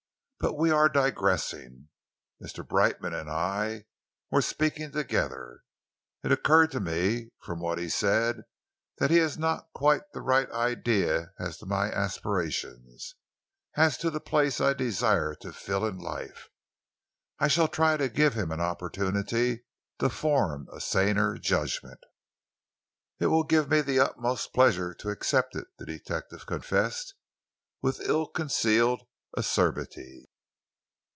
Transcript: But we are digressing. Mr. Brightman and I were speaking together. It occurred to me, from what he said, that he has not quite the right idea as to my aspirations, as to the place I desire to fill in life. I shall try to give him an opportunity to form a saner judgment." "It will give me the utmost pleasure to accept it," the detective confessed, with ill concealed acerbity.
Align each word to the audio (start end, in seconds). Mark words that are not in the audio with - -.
But 0.43 0.57
we 0.57 0.71
are 0.71 0.89
digressing. 0.89 1.89
Mr. 2.43 2.67
Brightman 2.67 3.13
and 3.13 3.29
I 3.29 3.85
were 4.31 4.41
speaking 4.41 4.91
together. 4.91 5.61
It 6.23 6.31
occurred 6.31 6.71
to 6.71 6.79
me, 6.79 7.29
from 7.43 7.59
what 7.59 7.77
he 7.77 7.89
said, 7.89 8.41
that 8.97 9.11
he 9.11 9.17
has 9.17 9.37
not 9.37 9.69
quite 9.75 10.01
the 10.13 10.21
right 10.21 10.49
idea 10.49 11.31
as 11.39 11.57
to 11.59 11.67
my 11.67 11.91
aspirations, 11.91 13.13
as 13.77 13.99
to 13.99 14.09
the 14.09 14.19
place 14.19 14.59
I 14.59 14.73
desire 14.73 15.35
to 15.41 15.53
fill 15.53 15.85
in 15.85 15.99
life. 15.99 16.49
I 17.37 17.47
shall 17.47 17.67
try 17.67 17.95
to 17.97 18.09
give 18.09 18.33
him 18.33 18.51
an 18.51 18.59
opportunity 18.61 19.63
to 19.99 20.09
form 20.09 20.67
a 20.73 20.81
saner 20.81 21.37
judgment." 21.37 21.99
"It 23.19 23.27
will 23.27 23.43
give 23.43 23.69
me 23.69 23.81
the 23.81 23.99
utmost 23.99 24.55
pleasure 24.55 24.95
to 24.95 25.09
accept 25.11 25.55
it," 25.55 25.67
the 25.77 25.85
detective 25.85 26.47
confessed, 26.47 27.13
with 27.83 28.01
ill 28.01 28.25
concealed 28.25 29.03
acerbity. 29.37 30.25